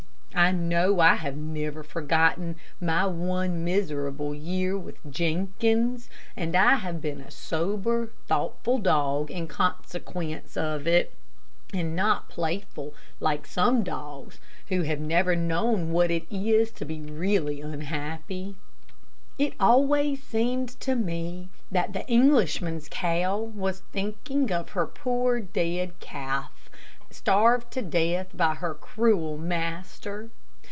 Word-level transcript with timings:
I 0.33 0.53
know 0.53 0.95
that 0.95 0.99
I 1.01 1.15
have 1.15 1.35
never 1.35 1.83
forgotten 1.83 2.55
my 2.79 3.05
one 3.05 3.65
miserable 3.65 4.33
year 4.33 4.77
with 4.77 4.95
Jenkins, 5.11 6.09
and 6.37 6.55
I 6.55 6.75
have 6.75 7.01
been 7.01 7.19
a 7.19 7.29
sober, 7.29 8.13
thoughtful 8.27 8.77
dog 8.79 9.29
in 9.29 9.47
consequence 9.49 10.55
of 10.55 10.87
it, 10.87 11.13
and 11.73 11.97
not 11.97 12.29
playful 12.29 12.95
like 13.19 13.45
some 13.45 13.83
dogs 13.83 14.39
who 14.69 14.83
have 14.83 15.01
never 15.01 15.35
known 15.35 15.91
what 15.91 16.09
it 16.09 16.25
is 16.31 16.71
to 16.71 16.85
be 16.85 17.01
really 17.01 17.59
unhappy. 17.59 18.55
It 19.37 19.53
always 19.59 20.23
seemed 20.23 20.69
to 20.79 20.95
me 20.95 21.49
that 21.69 21.91
the 21.91 22.07
Englishman's 22.07 22.87
cow 22.89 23.37
was 23.37 23.81
thinking 23.91 24.49
of 24.49 24.69
her 24.69 24.87
poor 24.87 25.41
dead 25.41 25.99
calf, 25.99 26.51
starved 27.13 27.69
to 27.69 27.81
death 27.81 28.29
by 28.33 28.55
her 28.55 28.73
cruel 28.73 29.37
master. 29.37 30.29